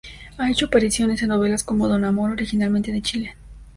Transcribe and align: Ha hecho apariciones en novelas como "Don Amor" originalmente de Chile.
Ha 0.39 0.49
hecho 0.49 0.65
apariciones 0.65 1.21
en 1.21 1.29
novelas 1.29 1.63
como 1.63 1.87
"Don 1.87 2.03
Amor" 2.05 2.31
originalmente 2.31 2.91
de 2.91 3.03
Chile. 3.03 3.35